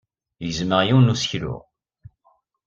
[0.45, 1.55] Gezmeɣ yiwen n useklu.